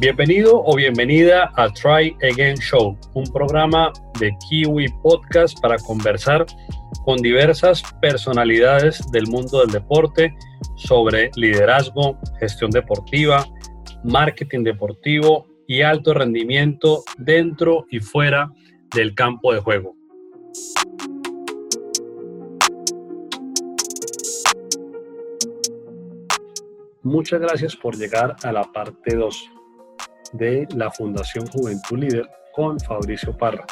[0.00, 6.46] Bienvenido o bienvenida a Try Again Show, un programa de Kiwi Podcast para conversar
[7.04, 10.36] con diversas personalidades del mundo del deporte
[10.76, 13.44] sobre liderazgo, gestión deportiva,
[14.04, 18.52] marketing deportivo y alto rendimiento dentro y fuera
[18.94, 19.96] del campo de juego.
[27.02, 29.57] Muchas gracias por llegar a la parte 2
[30.32, 33.64] de la Fundación Juventud Líder con Fabricio Parra.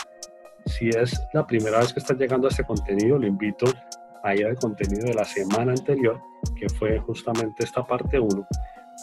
[0.67, 3.67] Si es la primera vez que estás llegando a este contenido, lo invito
[4.23, 6.21] a ir al contenido de la semana anterior,
[6.59, 8.47] que fue justamente esta parte 1.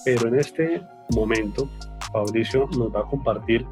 [0.03, 0.81] Pero en este
[1.15, 1.69] momento,
[2.11, 3.65] Fabricio nos va a compartir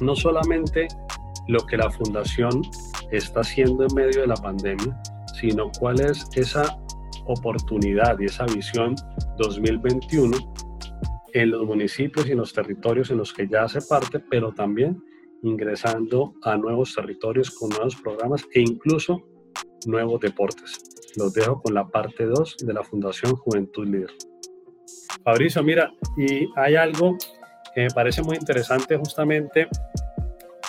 [0.00, 0.88] no solamente
[1.48, 2.62] lo que la Fundación
[3.10, 5.00] está haciendo en medio de la pandemia,
[5.40, 6.78] sino cuál es esa
[7.26, 8.94] oportunidad y esa visión
[9.38, 10.36] 2021
[11.32, 15.02] en los municipios y en los territorios en los que ya hace parte, pero también
[15.42, 19.26] ingresando a nuevos territorios con nuevos programas e incluso
[19.86, 20.78] nuevos deportes.
[21.16, 24.12] Los dejo con la parte 2 de la Fundación Juventud Líder.
[25.24, 27.18] Fabricio, mira, y hay algo
[27.74, 29.68] que me parece muy interesante justamente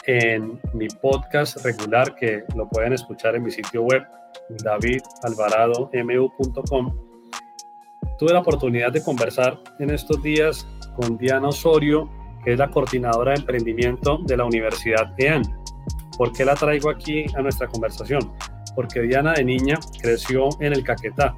[0.05, 4.03] en mi podcast regular que lo pueden escuchar en mi sitio web
[4.63, 7.12] davidalvaradomu.com
[8.17, 12.09] tuve la oportunidad de conversar en estos días con Diana Osorio,
[12.43, 15.43] que es la coordinadora de emprendimiento de la Universidad EAN.
[16.17, 18.33] ¿Por qué la traigo aquí a nuestra conversación?
[18.75, 21.35] Porque Diana de niña creció en el Caquetá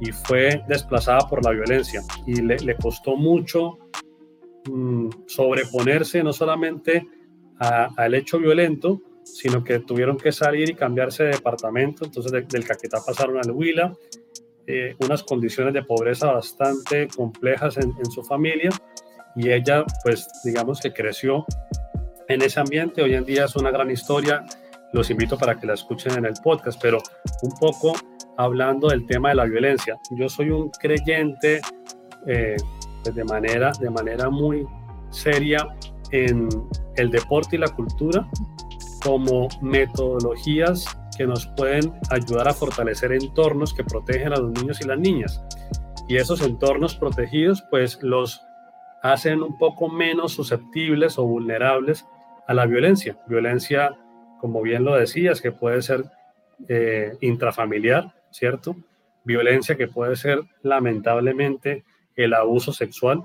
[0.00, 3.78] y fue desplazada por la violencia y le, costó mucho
[4.70, 7.06] mm, sobreponerse no solamente
[7.58, 12.98] al hecho violento, sino que tuvieron que salir y cambiarse de departamento, entonces del Caquetá
[13.04, 13.92] pasaron al Huila
[14.70, 18.68] eh, unas condiciones de pobreza bastante complejas en, su familia
[19.34, 21.46] y ella pues digamos que creció
[22.28, 23.00] en ese ambiente.
[23.00, 24.44] Hoy en día es una gran historia,
[24.92, 26.98] los invito para que la escuchen en el podcast, pero
[27.40, 27.94] un poco
[28.36, 29.96] hablando del tema de la violencia.
[30.10, 31.62] Yo soy un creyente
[32.26, 32.56] eh,
[33.02, 34.66] pues, de, manera, de manera muy
[35.08, 35.66] seria
[36.10, 36.46] en
[36.96, 38.28] el deporte y la cultura
[39.02, 40.84] como metodologías
[41.18, 45.42] que nos pueden ayudar a fortalecer entornos que protegen a los niños y las niñas.
[46.08, 48.40] Y esos entornos protegidos pues los
[49.02, 52.06] hacen un poco menos susceptibles o vulnerables
[52.46, 53.18] a la violencia.
[53.26, 53.98] Violencia,
[54.40, 56.04] como bien lo decías, que puede ser
[56.68, 58.76] eh, intrafamiliar, ¿cierto?
[59.24, 63.24] Violencia que puede ser lamentablemente el abuso sexual,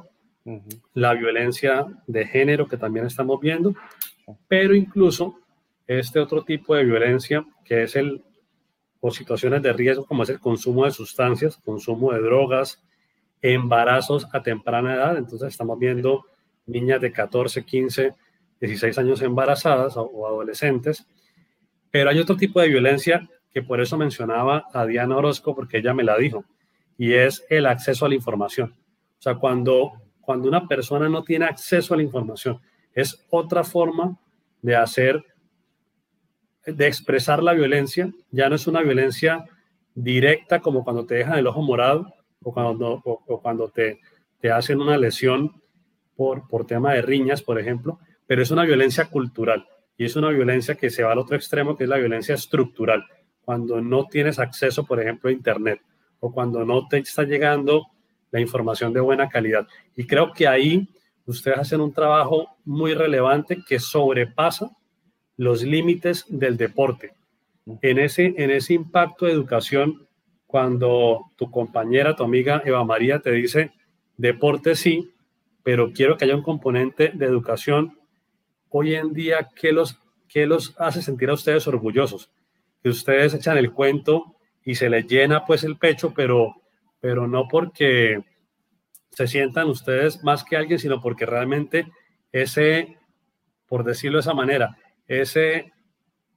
[0.94, 3.75] la violencia de género que también estamos viendo,
[4.48, 5.40] pero incluso
[5.88, 8.24] este otro tipo de violencia, que es el,
[9.00, 12.82] o situaciones de riesgo, como es el consumo de sustancias, consumo de drogas,
[13.42, 15.18] embarazos a temprana edad.
[15.18, 16.26] Entonces estamos viendo
[16.66, 18.14] niñas de 14, 15,
[18.62, 21.06] 16 años embarazadas o, adolescentes.
[21.92, 25.94] Pero hay otro tipo de violencia que por eso mencionaba a Diana Orozco, porque ella
[25.94, 26.46] me la dijo,
[26.98, 28.74] y es el acceso a la información.
[29.20, 29.92] O sea, cuando,
[30.22, 32.60] cuando una persona no tiene acceso a la información,
[32.94, 34.18] es otra forma
[34.62, 35.24] de hacer
[36.66, 39.46] de expresar la violencia, ya no es una violencia
[39.96, 44.00] directa como cuando te dejan el ojo morado o cuando, o, cuando te,
[44.40, 45.62] te, hacen una lesión
[46.16, 50.29] por, por tema de riñas, por ejemplo, pero es una violencia cultural y es una
[50.29, 53.06] violencia que se va al otro extremo, que es la violencia estructural,
[53.44, 55.81] cuando no tienes acceso, por ejemplo, a Internet
[56.19, 57.88] o cuando no te está llegando
[58.31, 59.68] la información de buena calidad.
[59.95, 60.90] Y creo que ahí
[61.25, 64.72] ustedes hacen un trabajo muy relevante que sobrepasa
[65.38, 67.14] los límites del deporte.
[67.82, 70.08] En ese, en ese impacto de educación,
[70.46, 73.72] cuando tu compañera, tu amiga Eva María te dice,
[74.18, 75.12] deporte sí,
[75.64, 77.98] pero quiero que haya un componente de educación,
[78.70, 82.32] hoy en día, ¿qué los, qué los hace sentir a ustedes orgullosos?
[82.82, 84.36] Que ustedes echan el cuento
[84.66, 86.56] y se les llena pues el pecho, pero,
[87.00, 88.24] pero no porque
[89.12, 91.88] se sientan ustedes más que alguien, sino porque realmente
[92.31, 92.98] ese,
[93.68, 94.78] por decirlo de esa manera,
[95.08, 95.72] ese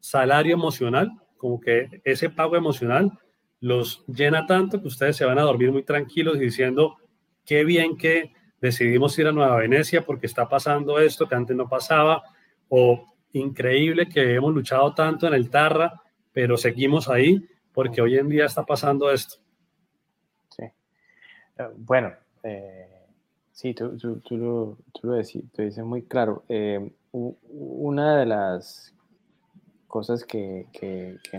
[0.01, 3.19] salario emocional, como que ese pago emocional
[3.61, 6.97] los llena tanto que ustedes se van a dormir muy tranquilos diciendo,
[7.45, 11.69] qué bien que decidimos ir a Nueva Venecia porque está pasando esto que antes no
[11.69, 12.23] pasaba,
[12.69, 16.03] o increíble que hemos luchado tanto en el Tarra,
[16.33, 19.37] pero seguimos ahí porque hoy en día está pasando esto.
[20.49, 20.65] Sí.
[20.65, 22.89] Eh, bueno, eh,
[23.53, 26.45] sí, tú, tú, tú, lo, tú, lo dices muy claro.
[26.49, 26.91] Eh,
[27.49, 28.95] una de las
[29.87, 30.67] cosas que,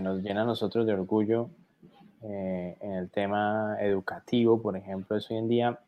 [0.00, 1.50] nos llena a nosotros de orgullo
[2.22, 5.78] eh, en el tema educativo, por ejemplo, es hoy en día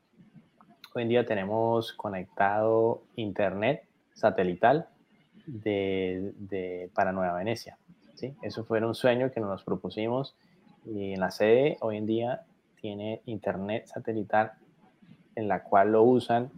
[0.95, 3.85] hoy en día tenemos conectado internet
[4.15, 4.89] satelital
[5.47, 7.79] de, para Nueva Venecia.
[8.15, 8.35] ¿sí?
[8.43, 10.35] Eso fue un sueño que nos propusimos
[10.85, 12.43] y en la sede hoy en día
[12.81, 14.53] tiene internet satelital
[15.37, 16.51] en la cual lo usan,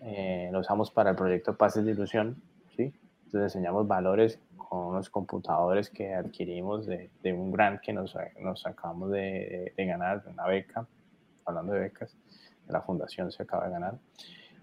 [0.00, 2.40] eh, lo usamos para el proyecto Pases de Ilusión,
[2.78, 2.94] ¿sí?
[3.26, 9.10] Entonces enseñamos valores con unos computadores que adquirimos de, un grant que nos, nos acabamos
[9.10, 10.86] de, de, ganar, de una beca,
[11.44, 12.16] hablando de becas,
[12.66, 13.98] de la fundación se acaba de ganar.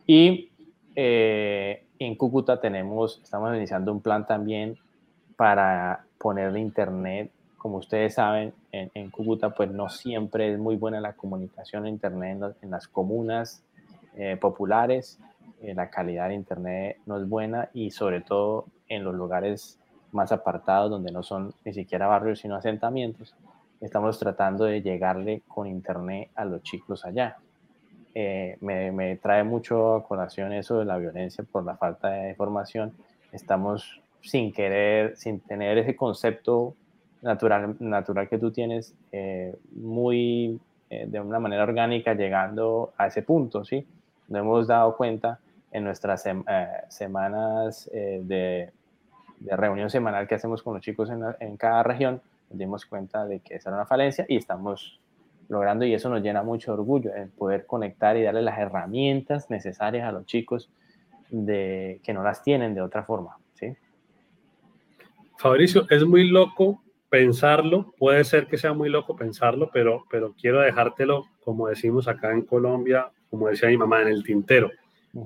[0.07, 0.51] Y
[0.95, 4.77] eh, en Cúcuta tenemos, estamos iniciando un plan también
[5.35, 7.31] para ponerle internet.
[7.57, 12.55] Como ustedes saben, en, Cúcuta pues no siempre es muy buena la comunicación en internet
[12.61, 13.63] en, las comunas
[14.15, 15.19] eh, populares.
[15.65, 19.79] Eh, la calidad de internet no es buena y sobre todo en los lugares
[20.11, 23.35] más apartados donde no son ni siquiera barrios sino asentamientos.
[23.81, 27.37] Estamos tratando de llegarle con internet a los chicos allá.
[28.13, 32.93] Eh, me, trae mucho a colación eso de la violencia por la falta de información.
[33.31, 36.75] Estamos sin querer, sin tener ese concepto
[37.23, 40.59] natural, natural que tú tienes, eh, muy
[40.89, 43.85] de una manera orgánica llegando a ese punto, ¿sí?
[44.29, 45.39] Nos hemos dado cuenta
[45.75, 46.23] en nuestras
[46.89, 48.71] semanas de,
[49.39, 53.25] de, reunión semanal que hacemos con los chicos en, en cada región, nos dimos cuenta
[53.25, 54.99] de que esa era una falencia y estamos
[55.49, 60.07] logrando y eso nos llena mucho orgullo, el poder conectar y darle las herramientas necesarias
[60.07, 60.69] a los chicos
[61.29, 63.37] de, que no las tienen de otra forma.
[63.53, 63.75] ¿sí?
[65.37, 70.61] Fabricio, es muy loco pensarlo, puede ser que sea muy loco pensarlo, pero, pero quiero
[70.61, 74.71] dejártelo, como decimos acá en Colombia, como decía mi mamá, en el tintero,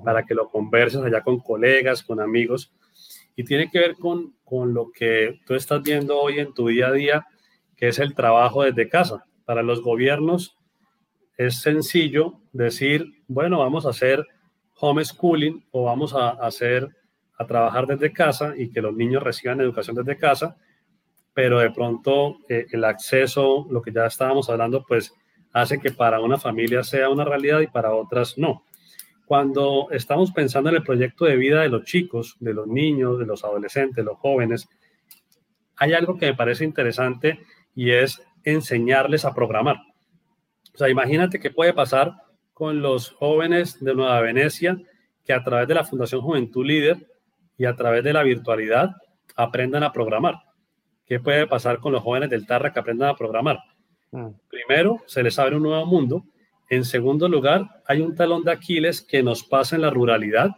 [0.04, 2.72] para que lo converses allá con colegas, con amigos.
[3.36, 6.88] Y tiene que ver con, con lo que tú estás viendo hoy en tu día
[6.88, 7.26] a día,
[7.76, 10.56] que es el trabajo desde casa para los gobiernos
[11.40, 14.26] es sencillo decir, bueno, vamos a hacer
[14.78, 16.86] homeschooling o vamos a hacer
[17.38, 20.58] a trabajar desde casa y que los niños reciban educación desde casa,
[21.32, 25.14] pero de pronto eh, el acceso, lo que ya estábamos hablando, pues
[25.54, 28.66] hace que para una familia sea una realidad y para otras no.
[29.30, 33.26] Cuando estamos pensando en el proyecto de vida de los chicos, de los niños, de
[33.26, 34.68] los adolescentes, de los jóvenes,
[35.76, 37.38] hay algo que me parece interesante
[37.72, 39.76] y es enseñarles a programar.
[40.74, 42.12] O sea, imagínate qué puede pasar
[42.52, 44.76] con los jóvenes de Nueva Venecia
[45.24, 46.96] que a través de la Fundación Juventud Líder
[47.56, 48.96] y a través de la virtualidad
[49.36, 50.40] aprendan a programar.
[51.06, 53.60] ¿Qué puede pasar con los jóvenes del Tarra que aprendan a programar?
[54.10, 54.30] Mm.
[54.48, 56.24] Primero, se les abre un nuevo mundo.
[56.70, 60.50] En segundo lugar, hay un talón de Aquiles que nos pasa en la ruralidad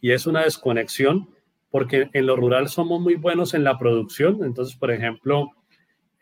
[0.00, 1.28] y es una desconexión
[1.70, 4.44] porque en lo rural somos muy buenos en la producción.
[4.44, 5.50] Entonces, por ejemplo,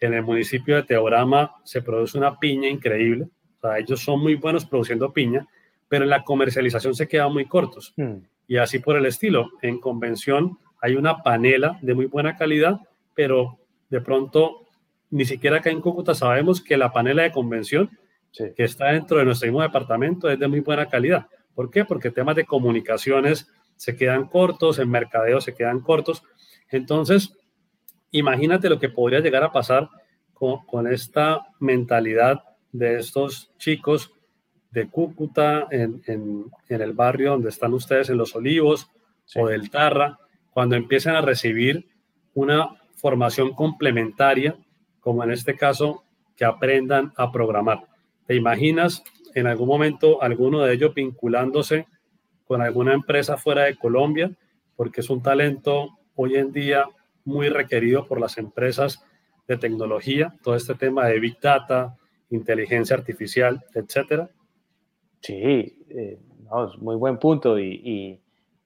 [0.01, 3.29] en el municipio de Teorama se produce una piña increíble.
[3.59, 5.47] O sea, ellos son muy buenos produciendo piña,
[5.89, 7.93] pero en la comercialización se quedan muy cortos.
[7.99, 8.25] Hmm.
[8.49, 9.51] Y así por el estilo.
[9.61, 12.81] En convención hay una panela de muy buena calidad,
[13.15, 13.59] pero
[13.91, 14.67] de pronto
[15.11, 17.91] ni siquiera acá en Cúcuta sabemos que la panela de convención
[18.37, 21.27] que está dentro de nuestro mismo departamento es de muy buena calidad.
[21.55, 21.85] ¿Por qué?
[21.85, 26.23] Porque temas de comunicaciones se quedan cortos, en mercadeo se quedan cortos.
[26.71, 27.37] Entonces,
[28.11, 29.89] imagínate lo que podría llegar a pasar
[30.33, 32.43] con, esta mentalidad
[32.73, 34.13] de estos chicos
[34.71, 36.03] de Cúcuta, en,
[36.69, 38.91] el barrio donde están ustedes, en Los Olivos
[39.37, 40.19] o del Tarra,
[40.51, 41.89] cuando empiezan a recibir
[42.35, 44.57] una formación complementaria,
[45.01, 46.05] como en este caso,
[46.37, 47.94] que aprendan a programar.
[48.27, 49.03] ¿Te imaginas
[49.35, 51.87] en algún momento alguno de ellos vinculándose
[52.47, 54.31] con alguna empresa fuera de Colombia?
[54.77, 56.87] Porque es un talento hoy en día
[57.25, 59.05] muy requerido por las empresas
[59.47, 61.97] de tecnología, todo este tema de Big Data,
[62.31, 64.31] inteligencia artificial, etcétera.
[65.21, 68.21] Sí, eh, es muy buen punto y,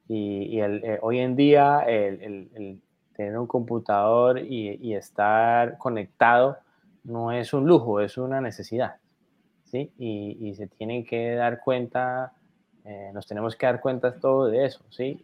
[0.09, 2.81] el, eh, hoy en día el,
[3.15, 6.59] tener un computador y, estar conectado
[7.05, 8.97] no es un lujo, es una necesidad.
[9.71, 9.91] ¿Sí?
[9.99, 12.33] Y, se tienen que dar cuenta,
[12.85, 14.81] eh, nos tenemos que dar cuenta todo de eso.
[14.91, 15.21] ¿sí?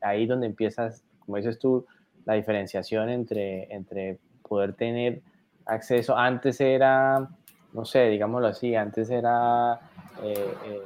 [0.00, 1.86] ahí donde empiezas, como dices tú,
[2.24, 5.22] la diferenciación entre, entre poder tener
[5.68, 6.16] acceso.
[6.16, 7.28] Antes era,
[7.72, 9.78] no sé, digámoslo así, antes era
[10.22, 10.82] eh, eh,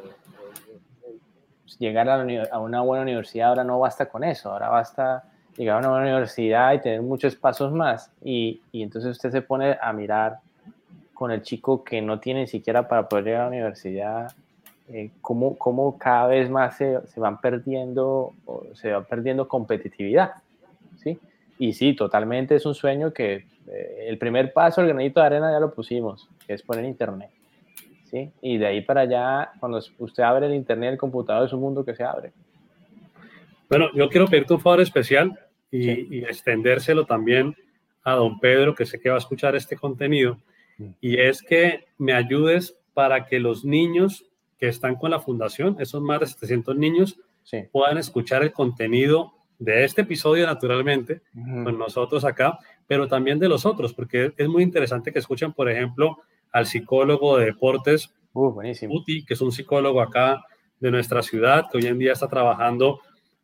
[1.78, 5.24] llegar a, una buena universidad, ahora no basta con eso, ahora basta
[5.56, 8.12] llegar a una buena universidad y tener muchos pasos más.
[8.22, 10.38] Y, y entonces usted se pone a mirar
[11.22, 14.32] con el chico que no tiene ni siquiera para poder llegar a la universidad,
[14.88, 18.32] eh, cómo, cómo, cada vez más se, se van perdiendo,
[18.74, 20.32] se va perdiendo competitividad.
[20.96, 21.20] ¿sí?
[21.60, 25.52] Y sí, totalmente es un sueño que eh, el primer paso, el granito de arena
[25.52, 27.30] ya lo pusimos, que es poner internet.
[28.10, 28.32] ¿sí?
[28.42, 31.84] Y de ahí para allá, cuando usted abre el internet, el computador es un mundo
[31.84, 32.32] que se abre.
[33.68, 35.38] Bueno, yo quiero pedirte un favor especial
[35.70, 37.54] y, y extendérselo también
[38.02, 40.36] a don Pedro, que sé que va a escuchar este contenido.
[41.00, 44.24] Y es que me ayudes para que los niños
[44.58, 47.18] que están con la fundación, esos más de 700 niños,
[47.72, 53.64] puedan escuchar el contenido de este episodio naturalmente, con nosotros acá, pero también de los
[53.64, 56.18] otros, porque es muy interesante que escuchen, por ejemplo,
[56.50, 59.02] al psicólogo de deportes, uh, buenísimo.
[59.06, 60.44] que es un psicólogo acá
[60.80, 63.00] de nuestra ciudad, que hoy en día está trabajando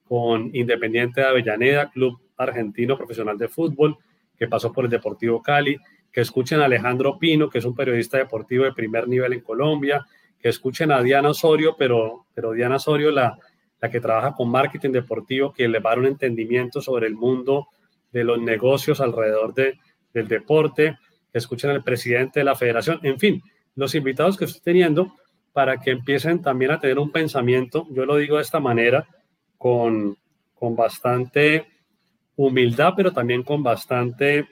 [0.09, 3.97] con Independiente de Avellaneda, Club Argentino Profesional de Fútbol,
[4.37, 5.79] que pasó por el Deportivo Cali,
[6.13, 10.05] que escuchen a Alejandro Pino, que es un periodista deportivo de primer nivel en Colombia,
[10.39, 13.39] que escuchen a Diana Osorio, pero, pero Diana Osorio, la,
[13.81, 17.15] la que trabaja con marketing deportivo, que le va a dar un entendimiento sobre el
[17.15, 17.69] mundo
[18.13, 19.79] de los negocios alrededor de,
[20.13, 20.99] del deporte,
[21.33, 23.43] escuchen al presidente de la federación, en fin,
[23.75, 25.15] los invitados que estoy teniendo
[25.53, 29.07] para que empiecen también a tener un pensamiento, yo lo digo de esta manera,
[29.57, 30.17] con,
[30.55, 31.67] con bastante
[32.37, 34.49] humildad, pero también con bastante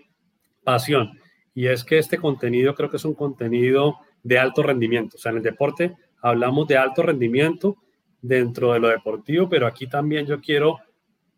[0.64, 1.18] pasión.
[1.56, 5.16] Y es que este contenido creo que es un contenido de alto rendimiento.
[5.16, 7.78] O sea, en el deporte hablamos de alto rendimiento
[8.20, 10.80] dentro de lo deportivo, pero aquí también yo quiero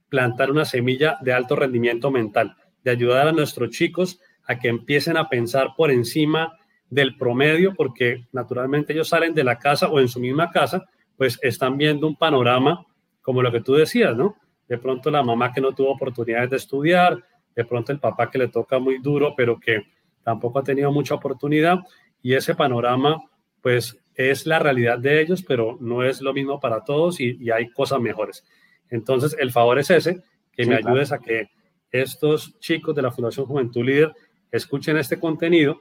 [0.08, 5.16] plantar una semilla de alto rendimiento mental, de ayudar a nuestros chicos a que empiecen
[5.16, 6.52] a pensar por encima
[6.90, 10.84] del promedio, porque naturalmente ellos salen de la casa o en su misma casa,
[11.16, 12.84] pues están viendo un panorama
[13.22, 14.34] como lo que tú decías, ¿no?
[14.66, 17.22] De pronto la mamá que no tuvo oportunidades de estudiar,
[17.54, 19.96] de pronto el papá que le toca muy duro, pero que
[20.28, 21.78] tampoco ha tenido mucha oportunidad,
[22.20, 23.16] y ese panorama,
[23.62, 27.70] pues es la realidad de ellos, pero no es lo mismo para todos y, hay
[27.70, 28.44] cosas mejores.
[28.90, 31.49] Entonces, el favor es ese, que me ayudes a que
[31.90, 34.12] estos chicos de la Fundación Juventud Líder
[34.52, 35.80] escuchen este contenido.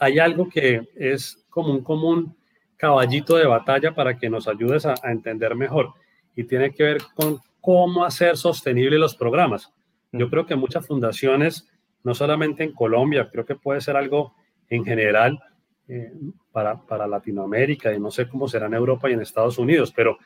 [0.00, 2.36] Hay algo que es como un común
[2.76, 5.94] caballito de batalla para que nos ayudes a, entender mejor
[6.34, 9.72] y tiene que ver con cómo hacer sostenible los programas.
[10.12, 11.66] Yo creo que muchas fundaciones,
[12.06, 14.32] no solamente en Colombia, creo que puede ser algo
[14.68, 15.40] en general
[15.88, 16.12] eh,
[16.52, 20.16] para, para, Latinoamérica y no sé cómo será en Europa y en Estados Unidos, pero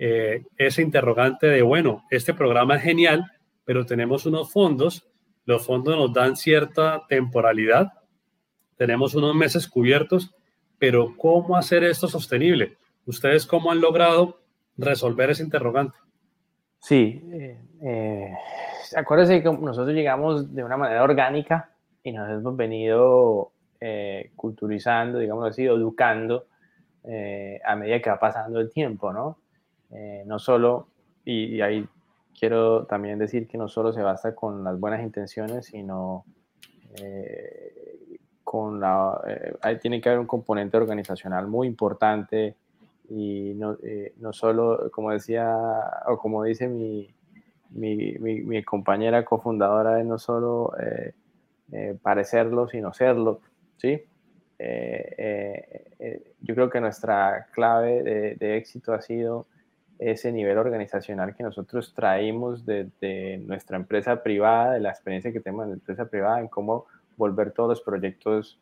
[0.00, 3.30] eh, ese interrogante de, bueno, este programa es genial,
[3.64, 5.06] pero tenemos unos fondos,
[5.44, 7.92] los fondos nos dan cierta temporalidad,
[8.76, 10.34] tenemos unos meses cubiertos,
[10.76, 12.78] pero ¿cómo hacer esto sostenible?
[13.06, 14.40] ¿Ustedes cómo han logrado
[14.76, 15.96] resolver ese interrogante?
[16.80, 18.34] Sí, eh, eh
[18.96, 21.70] acuérdense que nosotros llegamos de una manera orgánica
[22.02, 26.46] y nos hemos venido eh, culturizando, digamos así, educando
[27.04, 29.38] eh, a medida que va pasando el tiempo, ¿no?
[29.90, 30.88] Eh, no solo,
[31.24, 31.86] y, ahí
[32.38, 36.24] quiero también decir que no solo se basta con las buenas intenciones, sino
[38.42, 39.20] con la,
[39.60, 42.56] ahí tiene que haber un componente organizacional muy importante
[43.08, 43.76] y no,
[44.18, 45.56] no solo, como decía,
[46.06, 47.08] o como dice mi,
[47.70, 50.72] mi, mi, compañera cofundadora, no solo
[52.02, 53.40] parecerlo, sino serlo.
[53.76, 54.02] ¿sí?
[54.58, 59.46] Eh, eh, eh, yo creo que nuestra clave de, éxito ha sido
[60.00, 65.64] ese nivel organizacional que nosotros traímos de, nuestra empresa privada, de la experiencia que tenemos
[65.64, 66.86] en la empresa privada, en cómo
[67.16, 68.60] volver todos los proyectos,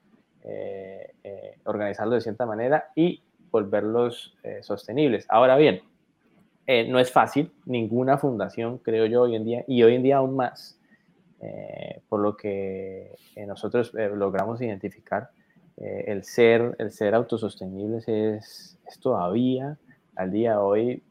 [1.65, 3.23] organizarlos de cierta manera y
[3.57, 5.27] volverlos sostenibles.
[5.29, 5.81] Ahora bien,
[6.89, 10.37] no es fácil, ninguna fundación, creo yo, hoy en día, y hoy en día aún
[10.37, 10.77] más,
[11.41, 15.31] eh, por lo que eh, nosotros eh, logramos identificar
[15.77, 19.77] el, ser, el ser autosostenibles es, es, todavía
[20.15, 21.03] al día de hoy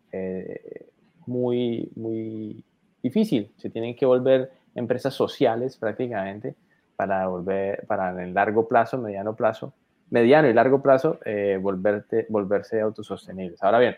[1.27, 2.65] muy, muy
[3.03, 3.51] difícil.
[3.57, 6.55] Se tienen que volver empresas sociales prácticamente
[6.95, 9.71] para volver, para en el largo plazo, mediano plazo,
[10.09, 11.19] mediano y largo plazo,
[11.61, 13.61] volverte, volverse autosostenibles.
[13.63, 13.95] Ahora bien,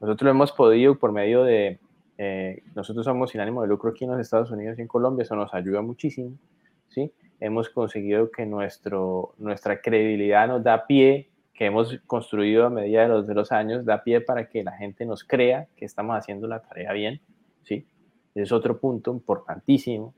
[0.00, 1.78] nosotros hemos podido por medio de,
[2.22, 5.22] eh, nosotros somos sin ánimo de lucro aquí en los Estados Unidos y en Colombia,
[5.22, 6.36] eso nos ayuda muchísimo,
[6.88, 7.10] ¿sí?
[7.40, 13.08] Hemos conseguido que nuestro, nuestra credibilidad nos da pie, que hemos construido a medida de
[13.08, 16.46] los, de los años, da pie para que la gente nos crea que estamos haciendo
[16.46, 17.22] la tarea bien,
[17.62, 17.86] ¿sí?
[18.34, 20.12] es otro punto importantísimo,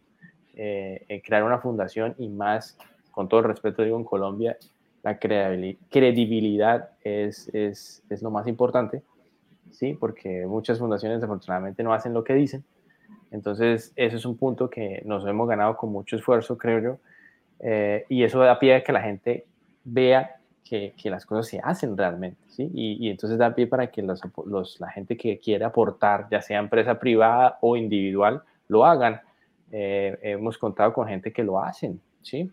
[0.54, 2.76] eh, crear una fundación y más,
[3.12, 4.56] con todo el respeto digo, en Colombia,
[5.02, 9.02] la credibilidad es, es, es lo más importante
[9.72, 9.94] ¿sí?
[9.98, 12.64] Porque muchas fundaciones desafortunadamente no hacen lo que dicen.
[13.30, 16.98] Entonces, eso es un punto que nos hemos ganado con mucho esfuerzo, creo yo,
[17.60, 19.46] eh, y eso da pie a que la gente
[19.84, 22.70] vea que, que las cosas se hacen realmente, ¿sí?
[22.74, 26.40] Y, y entonces da pie para que los, los, la gente que quiere aportar, ya
[26.42, 29.20] sea empresa privada o individual, lo hagan.
[29.70, 32.50] Eh, hemos contado con gente que lo hacen, ¿sí?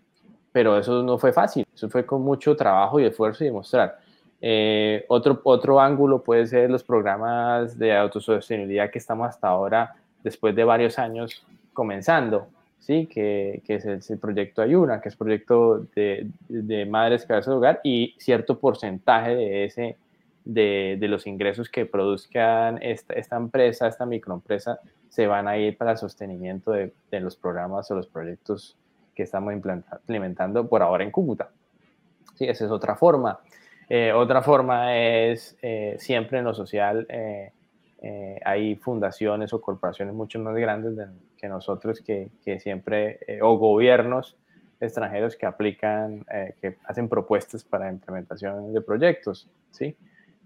[0.52, 4.00] Pero eso no fue fácil, eso fue con mucho trabajo y esfuerzo y demostrar.
[4.42, 10.56] Eh, otro, otro ángulo puede ser los programas de autosostenibilidad que estamos hasta ahora, después
[10.56, 12.48] de varios años, comenzando,
[12.80, 13.06] ¿sí?
[13.08, 17.82] que, que es el, proyecto Ayuna, que es proyecto de, de madres cabezas de hogar
[17.84, 19.98] y cierto porcentaje de, ese,
[20.46, 24.80] de, de los ingresos que produzcan esta, esta, empresa, esta microempresa,
[25.10, 28.78] se van a ir para el sostenimiento de, de los programas o los proyectos
[29.20, 31.50] que estamos implementando por ahora en Cúcuta.
[32.36, 33.38] Sí, esa es otra forma.
[33.90, 37.52] Eh, otra forma es eh, siempre en lo social eh,
[38.46, 40.94] hay fundaciones o corporaciones mucho más grandes
[41.38, 44.38] que nosotros que, que siempre, o gobiernos
[44.80, 46.26] extranjeros que aplican,
[46.62, 49.98] que hacen propuestas para implementación de proyectos, ¿sí?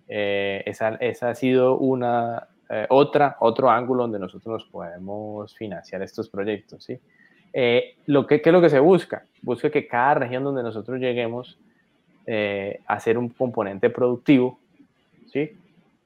[0.08, 2.48] esa, esa, ha sido una,
[2.90, 7.00] otra, otro ángulo donde nosotros nos podemos financiar estos proyectos, ¿sí?
[8.06, 9.26] Lo que, ¿Qué es lo que se busca?
[9.42, 11.60] Busca que cada región donde nosotros lleguemos
[12.26, 14.58] eh, hacer un componente productivo,
[15.28, 15.52] ¿sí?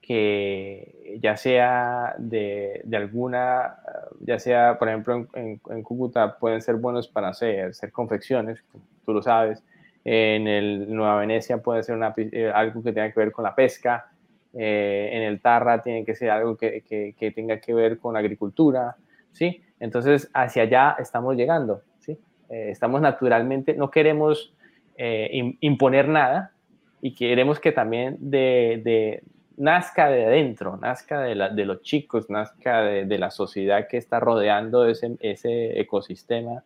[0.02, 3.76] que ya sea de, de, alguna,
[4.20, 8.64] ya sea, por ejemplo, en, en, Cúcuta pueden ser buenos para hacer, hacer, confecciones,
[9.04, 9.62] tú lo sabes,
[10.04, 13.54] en el Nueva Venecia puede ser una, eh, algo que tenga que ver con la
[13.54, 14.10] pesca,
[14.54, 18.14] eh, en el Tarra tiene que ser algo que, que, que, tenga que ver con
[18.14, 18.96] la agricultura,
[19.32, 19.62] ¿sí?
[19.80, 22.18] Entonces, hacia allá estamos llegando, ¿sí?
[22.48, 24.52] estamos naturalmente, no queremos
[24.96, 26.52] eh, imponer nada
[27.00, 29.22] y queremos que también de,
[29.56, 34.86] nazca de adentro, nazca de, de los chicos, nazca de, la sociedad que está rodeando
[34.88, 36.64] ese, ese ecosistema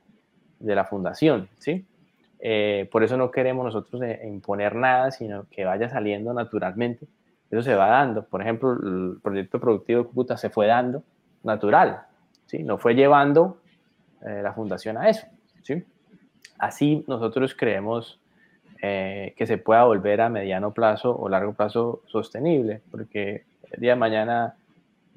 [0.58, 1.84] de la fundación, ¿sí?
[2.44, 7.06] Eh, por eso no queremos nosotros eh, imponer nada, sino que vaya saliendo naturalmente.
[7.50, 8.24] Eso se va dando.
[8.24, 11.04] Por ejemplo, el proyecto productivo de Cúcuta se fue dando
[11.44, 12.02] natural,
[12.52, 12.62] ¿sí?
[12.62, 13.58] No fue llevando
[14.20, 15.26] la fundación a eso,
[15.64, 15.82] ¿sí?
[16.58, 18.20] Así nosotros creemos
[18.80, 23.92] eh, que se pueda volver a mediano plazo o largo plazo sostenible, porque el día
[23.92, 24.54] de mañana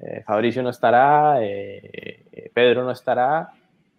[0.00, 3.50] eh, Fabricio no estará, eh, Pedro no estará,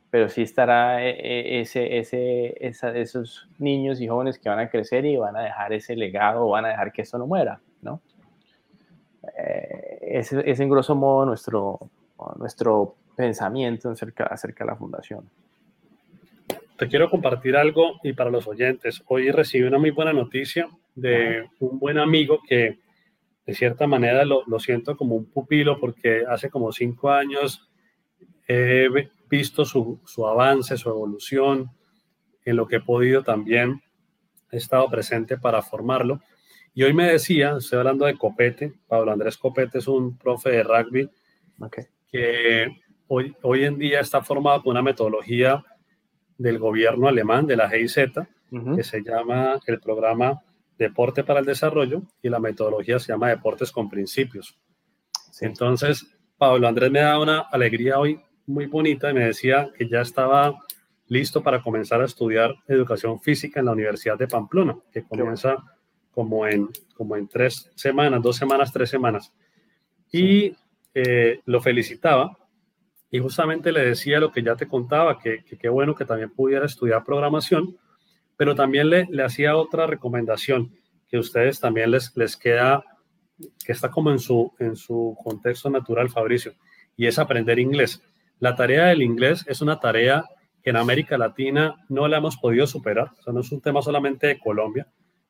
[0.09, 5.41] pero sí estará ese, esos niños y jóvenes que van a crecer y van a
[5.41, 8.01] dejar ese legado, van a dejar que esto no muera, ¿no?
[10.01, 11.79] ese es en grosso modo nuestro,
[12.37, 15.29] nuestro pensamiento acerca, acerca de la fundación
[16.77, 19.03] te quiero compartir algo y para los oyentes.
[19.07, 22.77] Hoy recibí una muy buena noticia de un buen amigo que
[23.45, 27.67] de cierta manera lo, lo, siento como un pupilo porque hace como cinco años
[28.47, 28.87] he
[29.29, 31.71] visto su, su, avance, su evolución,
[32.45, 33.81] en lo que he podido también
[34.51, 36.21] he estado presente para formarlo.
[36.73, 40.63] Y hoy me decía, estoy hablando de Copete, Pablo Andrés Copete es un profe de
[40.63, 41.09] rugby
[42.11, 42.67] que
[43.07, 45.63] hoy, hoy en día está formado con una metodología
[46.37, 48.11] del gobierno alemán, de la GIZ,
[48.75, 50.41] que se llama el programa
[50.77, 54.57] Deporte para el Desarrollo y la metodología se llama Deportes con Principios.
[55.41, 56.05] Entonces,
[56.37, 60.57] Pablo Andrés me da una alegría hoy muy bonita y me decía que ya estaba
[61.07, 65.57] listo para comenzar a estudiar educación física en la Universidad de Pamplona, que comienza
[66.11, 69.33] como en, como en tres semanas, dos semanas, tres semanas.
[70.11, 70.55] Y
[70.93, 72.37] eh, lo felicitaba
[73.09, 76.65] y justamente le decía lo que ya te contaba, que qué bueno que también pudiera
[76.65, 77.77] estudiar programación,
[78.35, 80.71] pero también le, le hacía otra recomendación
[81.07, 82.83] que a ustedes también les, les queda,
[83.65, 86.53] que está como en su, en su contexto natural, Fabricio,
[86.95, 88.03] y es aprender inglés.
[88.39, 90.25] La tarea del inglés es una tarea
[90.61, 93.81] que en América Latina no la hemos podido superar, o sea, no es un tema
[93.81, 94.87] solamente de Colombia.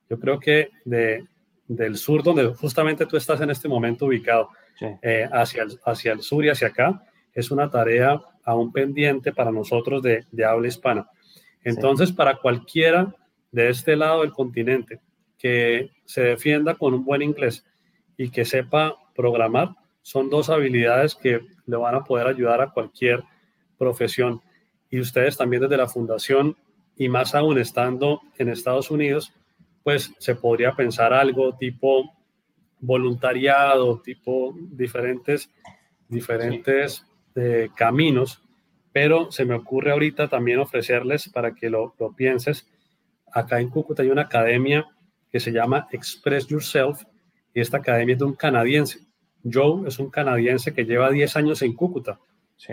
[0.10, 1.26] Yo creo que de,
[1.68, 4.50] del sur, donde justamente tú estás en este momento ubicado,
[5.02, 7.04] eh, hacia, el, hacia el sur y hacia acá,
[7.38, 11.08] es una tarea aún pendiente para nosotros de, habla hispana.
[11.64, 13.14] Entonces, para cualquiera
[13.52, 15.00] de este lado del continente
[15.38, 17.64] que se defienda con un buen inglés
[18.18, 23.24] y que sepa programar, son dos habilidades que le van a poder ayudar a cualquier
[23.78, 24.42] profesión.
[24.90, 26.58] Y ustedes también desde la fundación,
[26.96, 29.32] y más aún estando en Estados Unidos,
[29.84, 32.18] pues se podría pensar algo tipo
[32.80, 35.52] voluntariado, tipo diferentes,
[36.08, 37.06] diferentes
[37.76, 38.42] caminos,
[38.92, 42.68] pero se me ocurre ahorita también ofrecerles para que lo, lo pienses.
[43.32, 44.88] Acá en Cúcuta hay una academia
[45.32, 47.04] que se llama Express Yourself
[47.54, 49.00] y esta academia es de un canadiense.
[49.44, 52.20] Joe es un canadiense que lleva 10 años en Cúcuta.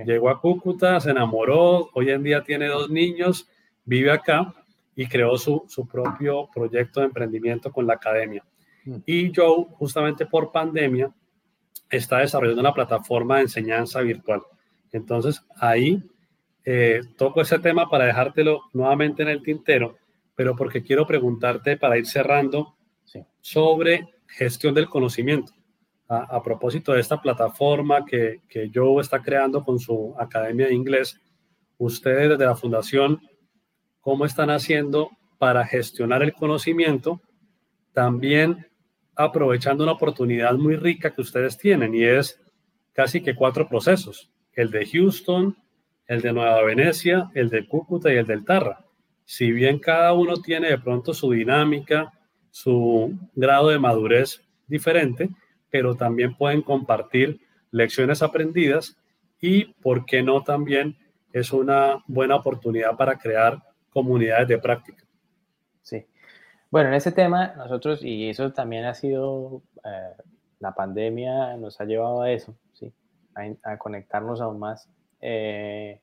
[0.06, 3.48] Llegó a Cúcuta, se enamoró, hoy en día tiene dos niños,
[3.84, 4.54] vive acá
[4.96, 8.44] y creó su, su propio proyecto de emprendimiento con la academia.
[8.84, 8.96] Mm.
[9.04, 11.12] Y Joe, justamente por pandemia,
[11.90, 14.42] está desarrollando una plataforma de enseñanza virtual.
[14.94, 16.04] Entonces ahí
[16.64, 19.96] eh, toco ese tema para dejártelo nuevamente en el tintero,
[20.36, 22.76] pero porque quiero preguntarte para ir cerrando
[23.40, 25.52] sobre gestión del conocimiento.
[26.06, 31.20] A, propósito de esta plataforma que, que Joe está creando con su Academia de Inglés,
[31.76, 33.20] ustedes desde la Fundación,
[34.00, 37.20] ¿cómo están haciendo para gestionar el conocimiento?
[37.92, 38.68] También
[39.16, 42.40] aprovechando una oportunidad muy rica que ustedes tienen y es
[42.92, 45.56] casi que cuatro procesos, el de Houston,
[46.06, 48.84] el de Nueva Venecia, el de Cúcuta y el del Tarra.
[49.24, 52.12] Si bien cada uno tiene de pronto su dinámica,
[52.50, 55.30] su grado de madurez diferente,
[55.70, 57.40] pero también pueden compartir
[57.70, 58.96] lecciones aprendidas
[59.40, 60.96] y, ¿por qué no también
[61.32, 65.04] es una buena oportunidad para crear comunidades de práctica?
[65.82, 66.06] Sí.
[66.70, 70.22] Bueno, en ese tema nosotros, y eso también ha sido, eh,
[70.60, 72.56] la pandemia nos ha llevado a eso,
[73.36, 73.58] ¿sí?
[73.62, 74.88] a, conectarnos aún más.
[75.20, 76.00] Eh,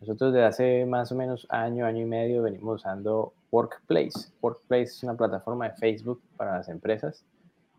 [0.00, 4.32] nosotros desde hace más o menos año, año y medio venimos usando Workplace.
[4.40, 7.24] Workplace es una plataforma de Facebook para las empresas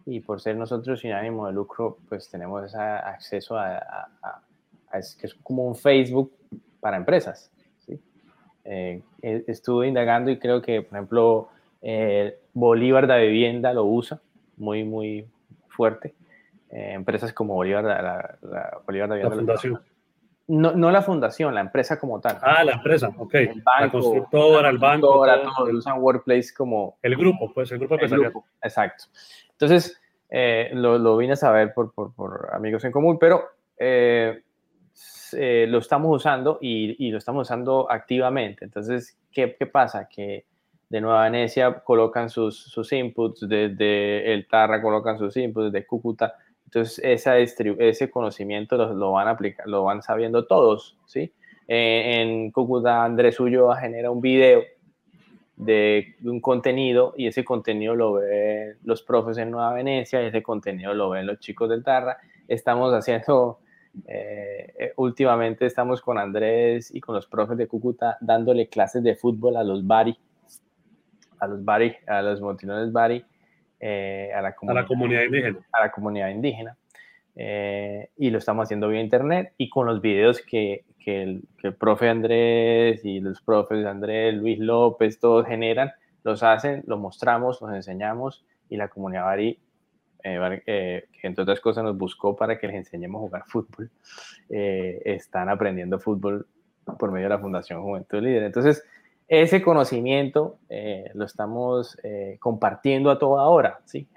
[0.06, 4.10] y por ser nosotros sin ánimo de lucro, pues tenemos ese acceso a,
[4.94, 6.32] es, que es como un Facebook
[6.80, 7.52] para empresas.
[7.86, 8.00] ¿sí?
[8.66, 11.50] Eh, estuve indagando y creo que, por ejemplo,
[11.82, 14.22] eh, Bolívar de Vivienda lo usa
[14.58, 15.28] muy, muy
[15.68, 16.14] fuerte.
[16.74, 19.24] Eh, empresas como Bolívar, la, la, Bolívar de.
[19.24, 19.80] La fundación.
[20.48, 22.38] No, no, la fundación, la empresa como tal.
[22.42, 23.34] Ah, la empresa, ok.
[23.36, 25.08] El banco, la constructora, el banco.
[25.08, 26.98] Todo, usan Workplace como...
[27.02, 29.06] El grupo, pues, el grupo el grupo, exacto.
[29.52, 33.42] Entonces, eh, lo, lo, vine a saber por, por, por amigos en común, pero
[33.78, 34.44] eh,
[35.32, 38.66] eh, lo estamos usando y, y, lo estamos usando activamente.
[38.66, 40.10] Entonces, ¿qué, qué pasa?
[40.10, 40.46] Que
[40.90, 46.36] de Nueva Venecia colocan sus, sus inputs, desde el Tarra colocan sus inputs, desde Cúcuta
[46.66, 51.32] entonces, esa ese conocimiento lo, lo, van a aplicar, lo van sabiendo todos, ¿sí?
[51.68, 54.64] Eh, en Cúcuta, Andrés Ulloa genera un video
[55.56, 60.44] de, un contenido y ese contenido lo ven los profes en Nueva Venecia y ese
[60.44, 62.18] contenido lo ven los chicos del Tarra.
[62.48, 63.60] Estamos haciendo,
[64.08, 69.16] eh, eh, últimamente estamos con Andrés y con los profes de Cúcuta dándole clases de
[69.16, 70.18] fútbol a los Bari,
[71.40, 73.24] a los Bari, a los Montinones Bari
[73.86, 75.60] eh, a, la comunidad, indígena.
[75.74, 76.78] A la comunidad indígena.
[77.36, 81.44] Eh, y lo estamos haciendo vía internet y con los videos que, que, el,
[81.78, 85.92] profe Andrés y los profes Andrés, Luis López, todos generan,
[86.24, 89.60] los hacen, los mostramos, los enseñamos y la comunidad Bari,
[90.24, 93.92] eh, que entre otras cosas nos buscó para que les enseñemos a jugar fútbol,
[94.48, 96.48] están aprendiendo fútbol
[96.98, 98.44] por medio de la Fundación Juventud Líder.
[98.44, 98.86] Entonces,
[99.42, 103.80] ese conocimiento eh, lo estamos eh, compartiendo a toda hora.
[103.86, 104.08] ¿sí?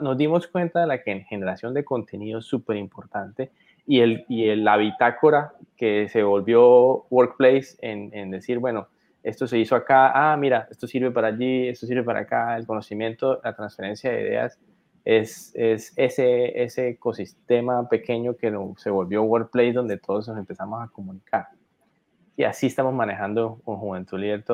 [0.00, 3.52] nos dimos cuenta de la que en generación de contenido es súper importante
[3.86, 8.88] y, el, y la bitácora que se volvió Workplace en, decir, bueno,
[9.22, 12.66] esto se hizo acá, ah, mira, esto sirve para allí, esto sirve para acá, el
[12.66, 14.58] conocimiento, la transferencia de ideas
[15.04, 20.88] es, es ese, ese ecosistema pequeño que se volvió Workplace donde todos nos empezamos a
[20.88, 21.46] comunicar
[22.36, 24.44] y así estamos manejando con Juventud Líder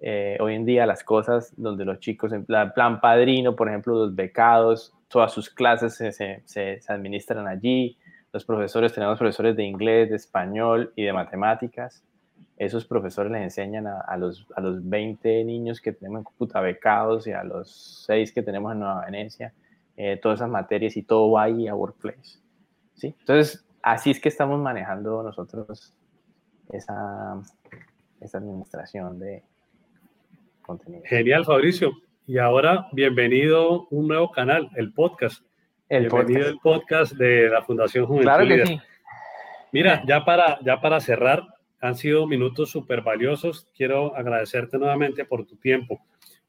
[0.00, 4.14] eh, hoy en día las cosas donde los chicos, en plan, padrino, por ejemplo, los
[4.14, 7.96] becados, todas sus clases se, se, se, administran allí.
[8.32, 12.04] Los profesores, tenemos profesores de inglés, de español y de matemáticas.
[12.58, 16.60] Esos profesores les enseñan a, a, los, a los 20 niños que tenemos en Cúcuta
[16.60, 19.54] becados y a los 6 que tenemos en Nueva Venecia,
[19.96, 22.38] eh, todas esas materias y todo va ahí a Workplace.
[22.94, 23.14] ¿sí?
[23.18, 25.94] Entonces, así es que estamos manejando nosotros
[26.72, 27.40] esa,
[28.20, 29.42] esa administración de
[30.62, 31.02] contenido.
[31.06, 31.92] Genial, Fabricio.
[32.26, 35.44] Y ahora, bienvenido a un nuevo canal, el podcast.
[35.88, 36.50] El bienvenido podcast.
[36.50, 38.80] el podcast de la Fundación Juventud claro que Sí.
[39.72, 41.44] Mira, ya para, ya para cerrar,
[41.80, 43.68] han sido minutos súper valiosos.
[43.76, 46.00] Quiero agradecerte nuevamente por tu tiempo,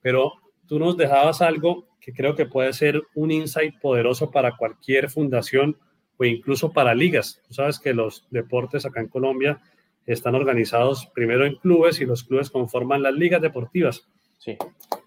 [0.01, 0.33] pero
[0.65, 5.77] tú nos dejabas algo que creo que puede ser un insight poderoso para cualquier fundación
[6.17, 7.41] o incluso para ligas.
[7.47, 9.61] Tú sabes que los deportes acá en Colombia
[10.07, 14.07] están organizados primero en clubes y los clubes conforman las ligas deportivas.
[14.39, 14.57] Sí.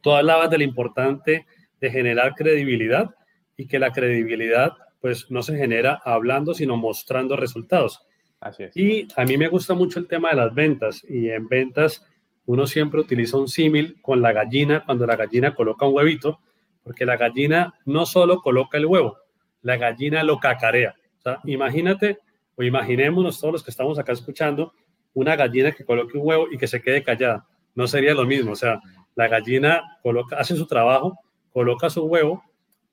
[0.03, 1.47] Tú hablabas de lo importante
[1.81, 3.11] de generar credibilidad
[3.57, 8.07] y que la credibilidad pues no se genera hablando, sino mostrando resultados.
[8.39, 8.77] Así es.
[8.77, 12.07] Y a mí me gusta mucho el tema de las ventas y en ventas
[12.45, 16.41] uno siempre utiliza un símil con la gallina cuando la gallina coloca un huevito,
[16.83, 19.19] porque la gallina no solo coloca el huevo,
[19.63, 20.95] la gallina lo cacarea.
[21.19, 22.19] O sea, imagínate
[22.57, 24.73] o imaginémonos todos los que estamos acá escuchando
[25.15, 27.47] una gallina que coloque un huevo y que se quede callada.
[27.75, 28.53] No sería lo mismo.
[28.53, 28.81] O sea,
[29.15, 31.19] la gallina coloca, hace su trabajo,
[31.53, 32.43] coloca su huevo,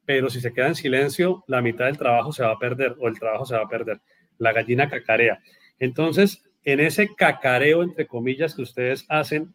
[0.05, 3.07] pero si se queda en silencio, la mitad del trabajo se va a perder o
[3.07, 3.99] el trabajo se va a perder.
[4.37, 5.39] La gallina cacarea.
[5.79, 9.53] Entonces, en ese cacareo, entre comillas, que ustedes hacen,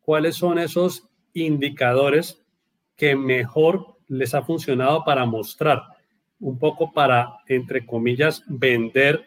[0.00, 2.42] ¿cuáles son esos indicadores
[2.96, 5.82] que mejor les ha funcionado para mostrar,
[6.38, 9.26] un poco para, entre comillas, vender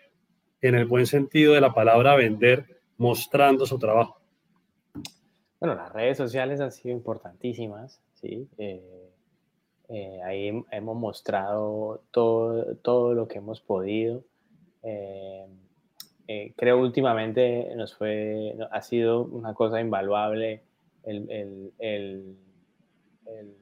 [0.62, 4.20] en el buen sentido de la palabra vender, mostrando su trabajo?
[5.60, 8.48] Bueno, las redes sociales han sido importantísimas, ¿sí?
[8.58, 9.10] Eh,
[9.90, 14.24] eh, ahí hemos mostrado todo, todo lo que hemos podido.
[14.84, 15.46] Eh,
[16.56, 20.64] creo últimamente nos fue, ha sido una cosa invaluable
[21.04, 22.38] el, el, el,
[23.28, 23.56] el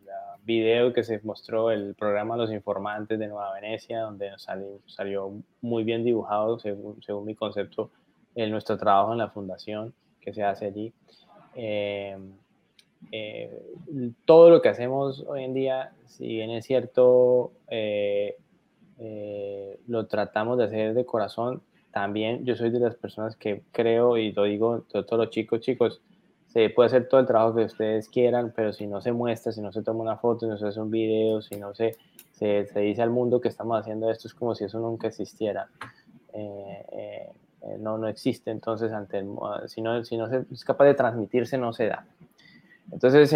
[0.44, 5.34] video que se mostró, el programa Los Informantes de Nueva Venecia, donde nos salió, salió
[5.62, 7.92] muy bien dibujado, según, según mi concepto,
[8.36, 10.94] en nuestro trabajo en la fundación que se hace allí.
[11.56, 12.18] Eh,
[13.12, 13.64] eh,
[14.26, 18.38] todo lo que hacemos hoy en día, si bien es cierto, eh,
[19.88, 24.32] lo tratamos de hacer de corazón, también yo soy de las personas que creo y
[24.32, 26.02] lo digo a todos los chicos, chicos,
[26.48, 29.62] se puede hacer todo el trabajo que ustedes quieran, pero si no se muestra, si
[29.62, 31.98] no se toma una foto, si no se hace un video, si no se,
[32.32, 35.68] se, dice al mundo que estamos haciendo esto, es como si eso nunca existiera.
[37.64, 39.30] Eh, eh, no, no existe, entonces ante el,
[39.68, 42.06] si, no, si no se, es capaz de transmitirse, no se da.
[42.92, 43.34] Entonces,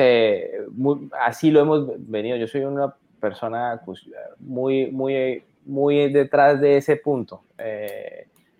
[1.19, 2.35] así lo hemos venido.
[2.35, 4.07] Yo soy una persona pues,
[4.39, 7.43] muy, muy, muy detrás de ese punto.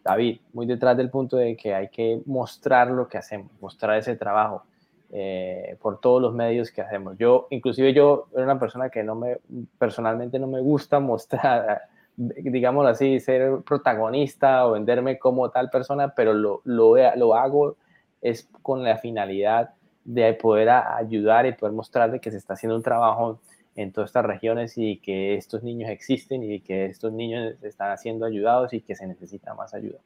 [0.08, 4.16] David, muy detrás del punto de que hay que mostrar lo que hacemos, mostrar ese
[4.16, 4.64] trabajo
[5.10, 7.18] eh, por todos los medios que hacemos.
[7.18, 9.38] Yo, inclusive yo, era una persona que no me,
[9.78, 11.84] personalmente no me gusta mostrar,
[12.18, 17.78] digámoslo así, ser protagonista o venderme como tal persona, pero lo, lo, lo hago
[18.22, 19.72] es con la finalidad
[20.04, 23.40] de poder ayudar y poder mostrarle que se está haciendo un trabajo
[23.76, 28.26] en todas estas regiones y que estos niños existen y que estos niños están siendo
[28.26, 30.00] ayudados y que se necesita más ayuda.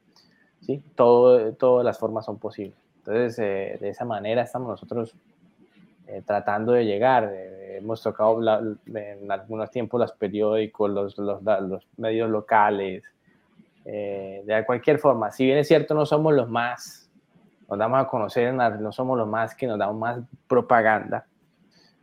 [0.60, 0.82] ¿sí?
[0.94, 2.76] Todo, todas las formas son posibles.
[2.98, 5.16] Entonces, eh, de esa manera estamos nosotros
[6.06, 7.30] eh, tratando de llegar.
[7.32, 8.40] Eh, hemos tocado
[8.86, 13.02] en algunos tiempos los periódicos, los, los, los medios locales,
[13.84, 15.32] de cualquier forma.
[15.32, 17.10] Si bien es cierto, no somos los más,
[17.68, 21.26] nos damos a conocer, no somos los más que nos damos más propaganda,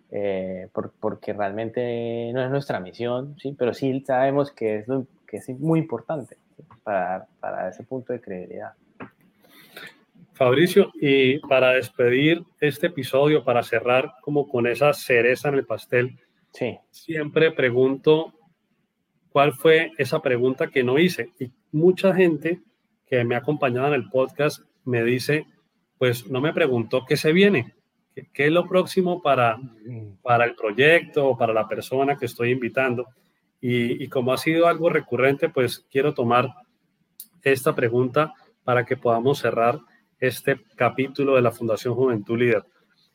[0.09, 0.67] eh,
[0.99, 3.55] porque realmente no es nuestra misión, ¿sí?
[3.57, 4.87] pero sí sabemos que es,
[5.27, 6.37] que es muy importante
[6.83, 8.73] para, para ese punto de credibilidad.
[10.39, 16.17] Fabricio, y para despedir este episodio, para cerrar como con esa cereza en el pastel,
[16.53, 16.77] sí.
[16.91, 18.33] siempre pregunto
[19.33, 21.33] cuál fue esa pregunta que no hice.
[21.41, 22.61] Y mucha gente
[23.05, 25.45] que me ha acompañado en el podcast me dice,
[25.97, 27.73] pues no me preguntó qué se viene.
[28.31, 29.57] ¿Qué, es lo próximo para,
[30.21, 33.07] para el proyecto o para la persona que estoy invitando?
[33.59, 36.47] Y, como ha sido algo recurrente, pues quiero tomar
[37.41, 39.81] esta pregunta para que podamos cerrar
[40.19, 42.63] este capítulo de la Fundación Juventud Líder.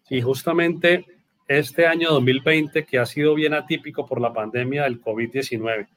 [0.08, 1.04] Y justamente
[1.46, 5.88] este año 2020, que ha sido bien atípico por la pandemia del COVID-19,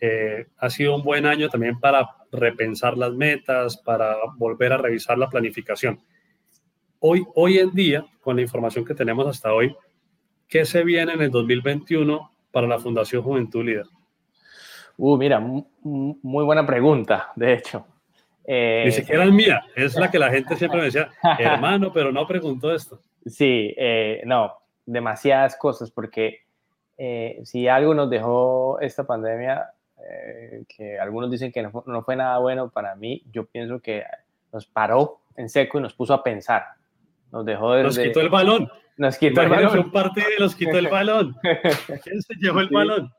[0.00, 5.16] eh, ha sido un buen año también para repensar las metas, para volver a revisar
[5.16, 6.00] la planificación
[7.06, 9.76] hoy, hoy en día, con la información que tenemos hasta hoy,
[10.48, 13.86] ¿qué se viene en el 2021 para la Fundación Juventud Líder?
[14.96, 17.86] Uh, mira, muy buena pregunta, de hecho.
[18.46, 22.12] Eh, Ni siquiera es mía, es la que la gente siempre me decía, hermano, pero
[22.12, 23.00] no preguntó esto.
[23.24, 24.52] Sí, eh, no,
[24.84, 26.40] demasiadas cosas, porque
[26.98, 29.70] eh, si algo nos dejó esta pandemia,
[30.68, 34.04] que algunos dicen que no, no, fue nada bueno para mí, yo pienso que
[34.52, 36.64] nos paró en seco y nos puso a pensar.
[37.32, 38.70] Nos dejó Nos quitó el balón.
[38.96, 39.78] Nos quitó el balón.
[39.78, 41.36] un partido y nos quitó el balón.
[42.02, 43.12] ¿Quién se llevó el balón?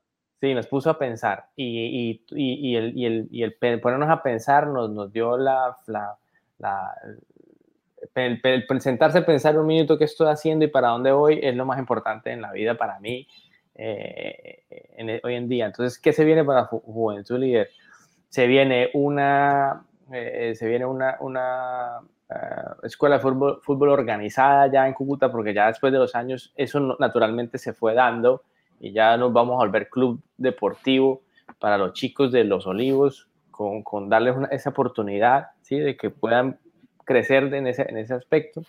[0.46, 1.48] Sí, nos puso a pensar.
[1.56, 5.76] Y, y, y, el, y, el, y el ponernos a pensar nos, nos dio la,
[5.88, 6.20] la,
[8.14, 8.66] el, el,
[9.00, 12.32] a pensar un minuto qué estoy haciendo y para dónde voy es lo más importante
[12.32, 13.28] en la vida para mí
[13.74, 15.66] eh, hoy en día.
[15.66, 17.72] Entonces, ¿qué se viene para Juventud Líder?
[18.30, 22.36] Se viene una, eh, se viene una, una eh,
[22.84, 26.96] escuela de fútbol, fútbol, organizada ya en Cúcuta, porque ya después de los años eso
[27.00, 28.44] naturalmente se fue dando
[28.80, 31.22] y ya nos vamos a volver club deportivo
[31.60, 35.80] para los chicos de Los Olivos, con, con darles esa oportunidad ¿sí?
[35.80, 36.58] de que puedan
[37.06, 38.64] crecer en ese, en ese aspecto.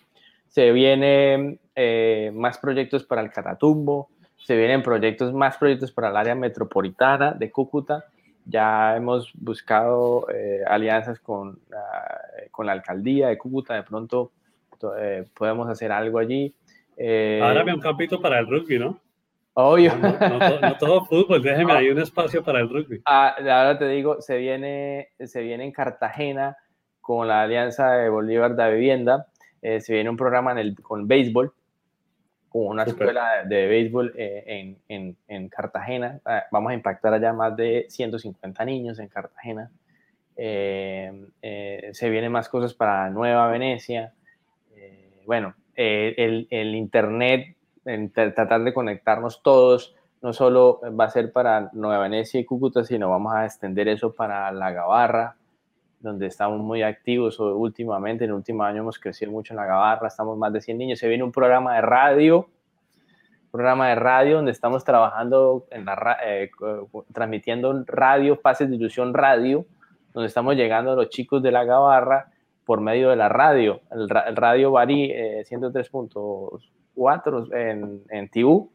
[0.49, 6.17] Se vienen eh, más proyectos para el Catatumbo, se vienen proyectos, más proyectos para el
[6.17, 8.05] área metropolitana de Cúcuta
[8.49, 14.31] ya hemos buscado eh, alianzas con, eh, con la alcaldía de Cúcuta, de pronto
[15.35, 16.55] podemos hacer algo allí.
[17.43, 19.01] Ahora me un campito para el rugby, ¿no?
[19.59, 19.93] Obvio.
[19.97, 23.01] No, todo, fútbol, déjeme ahí un espacio para el rugby.
[23.07, 26.59] Ah, ahora te digo, se viene, se viene en Cartagena
[27.01, 29.29] con la Alianza de Bolívar de Vivienda,
[29.63, 31.55] se viene un programa en el, con béisbol,
[32.51, 36.21] con una escuela de, béisbol en, en, en, Cartagena.
[36.27, 39.71] Ah, vamos a impactar allá más de 150 niños en Cartagena.
[40.37, 44.13] se vienen más cosas para Nueva Venecia.
[45.25, 47.56] bueno, el, el, Internet,
[48.13, 53.11] tratar de conectarnos todos, no solo va a ser para Nueva Venecia y Cúcuta, sino
[53.11, 55.37] vamos a extender eso para La Gabarra,
[56.01, 58.25] donde estamos muy activos últimamente.
[58.25, 60.99] En el último año hemos crecido mucho en La Gabarra, estamos más de 100 niños.
[60.99, 62.49] Se viene un programa de radio,
[63.53, 66.51] programa de radio donde estamos trabajando, en la, eh,
[67.13, 69.65] transmitiendo radio, pases de ilusión radio,
[70.13, 72.31] donde estamos llegando a los chicos de La Gabarra
[72.65, 73.81] por medio de la radio.
[73.91, 76.61] El, radio Bari 103.4
[76.97, 78.71] eh, en, en TU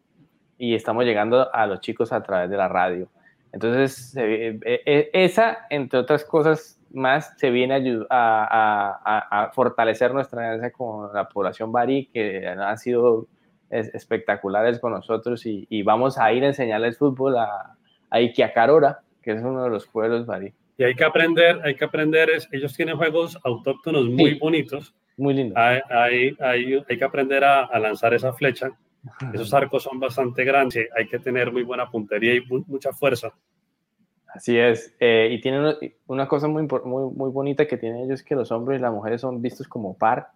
[0.57, 3.09] y estamos llegando a los chicos a través de la radio.
[3.51, 10.71] Entonces, eh, eh, esa, entre otras cosas más, se viene a, a, fortalecer nuestra alianza
[10.71, 13.27] con la población Bari, que han sido
[13.69, 17.75] espectaculares con nosotros y, vamos a ir a enseñarles fútbol a,
[18.09, 20.53] a Iquiacarora, que es uno de los pueblos Bari.
[20.77, 24.93] Y hay que aprender, hay que aprender, es, ellos tienen juegos autóctonos muy bonitos.
[25.21, 25.57] Muy lindos.
[25.57, 28.71] Hay, hay, hay, hay, que aprender a, a lanzar esa flecha
[29.33, 33.33] esos arcos son bastante grandes, hay que tener muy buena puntería y mucha fuerza.
[34.27, 35.75] Así es, eh, y tienen
[36.07, 39.21] una cosa muy, muy, muy bonita que tienen ellos que los hombres y las mujeres
[39.21, 40.29] son vistos como par,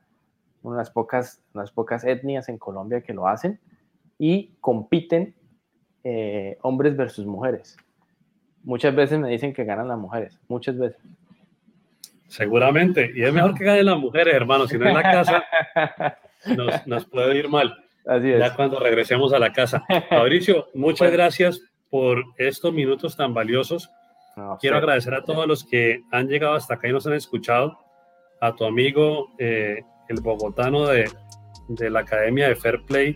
[0.63, 3.60] unas pocas, unas pocas etnias en Colombia que lo hacen,
[4.17, 5.36] y compiten
[6.04, 7.78] eh, hombres versus mujeres.
[8.63, 11.00] Muchas veces me dicen que ganan las mujeres, muchas veces.
[12.36, 15.45] Seguramente, y es mejor que ganen las mujeres, hermano, si no en la casa
[16.58, 17.74] nos, nos puede ir mal.
[18.06, 18.39] Así es.
[18.39, 19.86] Ya cuando regresemos a la casa.
[20.12, 23.89] Mauricio, muchas gracias por estos minutos tan valiosos.
[24.60, 27.80] Quiero agradecer a todos los que han llegado hasta acá y nos han escuchado.
[28.41, 31.10] A tu amigo, eh, el bogotano de,
[31.69, 33.15] de, la Academia de Fair Play,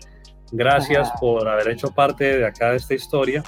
[0.50, 3.42] gracias por haber hecho parte de acá de esta historia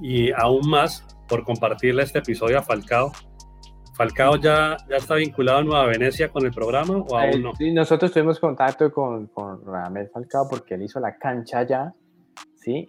[0.00, 3.12] y aún más por compartirle este episodio a Falcao
[4.00, 7.54] ¿Falcao ya, ya está vinculado a Nueva Venecia con el programa o aún eh, no?
[7.54, 11.92] Sí, nosotros tuvimos contacto con, con Ramel Falcao porque él hizo la cancha ya,
[12.54, 12.88] ¿sí?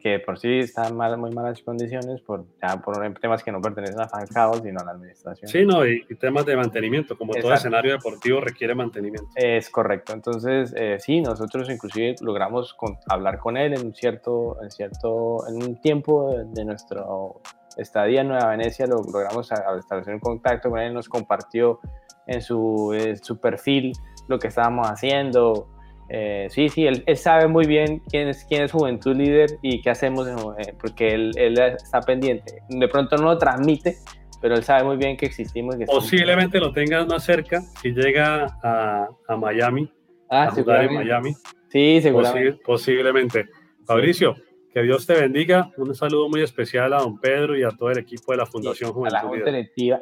[0.00, 4.02] que por sí está en muy malas condiciones por, ya por temas que no pertenecen
[4.02, 5.50] a Falcao, sino a la administración.
[5.50, 9.30] Sí, no, y, temas de mantenimiento, como todo escenario deportivo requiere mantenimiento.
[9.34, 12.76] Es correcto, entonces eh, sí, nosotros inclusive logramos
[13.08, 17.40] hablar con él en cierto, en cierto, en un tiempo de nuestro
[17.76, 21.80] estadía en Nueva Venecia lo logramos establecer un contacto con él, nos compartió
[22.26, 23.92] en su, su perfil
[24.28, 25.68] lo que estábamos haciendo.
[26.08, 29.90] Eh, sí, sí, él, sabe muy bien quién es, quién es Juventud Líder y qué
[29.90, 32.62] hacemos, eh, porque él, él, está pendiente.
[32.68, 33.96] De pronto no lo transmite,
[34.40, 35.76] pero él sabe muy bien que existimos.
[35.86, 39.90] Posiblemente lo tengas más cerca si llega a, a Miami,
[40.28, 41.34] ah, a jugar en Miami.
[41.68, 42.60] Sí, seguramente.
[42.62, 43.46] posiblemente.
[43.86, 44.36] Fabricio,
[44.72, 45.70] que Dios te bendiga.
[45.76, 48.92] Un saludo muy especial a don Pedro y a todo el equipo de la Fundación
[48.92, 49.16] Juventud.
[49.18, 49.98] A la Junta Directiva,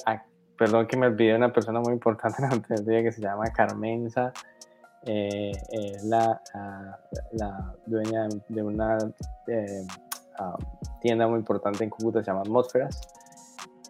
[0.57, 3.21] perdón que me olvidé de una persona muy importante en la Junta Directiva que se
[3.21, 4.33] llama Carmenza.
[5.07, 5.51] Eh,
[6.05, 6.41] la,
[7.33, 8.99] la, dueña de una
[9.49, 9.87] eh,
[10.39, 10.57] ah,
[11.01, 13.01] tienda muy importante en Cúcuta, se llama Atmósferas.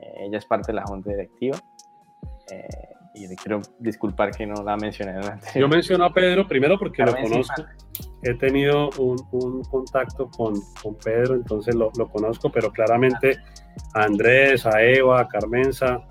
[0.00, 1.58] Eh, ella es parte de la Junta Directiva.
[3.14, 5.52] y le quiero disculpar que no la mencioné antes.
[5.54, 7.64] Yo menciono a Pedro primero porque lo conozco
[8.22, 9.16] he tenido un,
[9.64, 13.38] contacto con, con, Pedro, entonces lo, lo, conozco, pero claramente
[13.94, 16.04] a Andrés, a Eva, a Carmenza,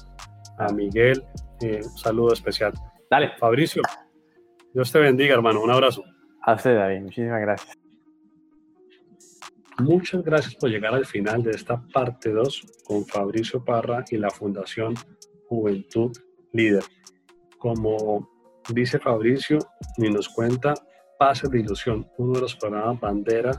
[0.58, 1.24] a Miguel,
[1.62, 2.74] eh, un saludo especial.
[3.10, 3.32] Dale.
[3.38, 3.82] Fabricio,
[4.74, 5.62] Dios te bendiga, hermano.
[5.62, 6.04] Un abrazo.
[6.43, 7.02] A usted, David.
[7.02, 7.78] Muchísimas gracias.
[9.80, 14.30] Muchas gracias por llegar al final de esta parte 2 con Fabricio Parra y la
[14.30, 14.93] Fundación
[15.48, 16.12] Juventud
[16.52, 16.84] Líder.
[17.58, 18.30] Como
[18.74, 19.60] dice Fabricio
[19.98, 20.74] y nos cuenta,
[21.19, 23.51] Pases de Ilusión, uno de los programas bandera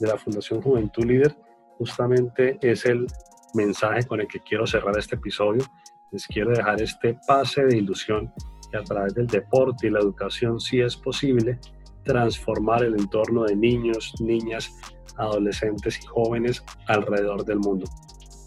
[0.00, 1.36] de la Fundación Juventud Líder,
[1.78, 3.06] justamente es el
[3.54, 5.64] mensaje con el que quiero cerrar este episodio.
[6.10, 8.32] Les quiero dejar este pase de ilusión
[8.72, 11.60] que a través del deporte y la educación, si es posible,
[12.02, 14.76] transformar el entorno de niños, niñas,
[15.16, 17.86] adolescentes y jóvenes alrededor del mundo.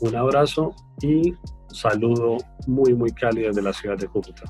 [0.02, 1.34] Un abrazo y
[1.72, 2.36] saludo
[2.68, 4.44] muy, muy cálido desde la ciudad de Cúcuta.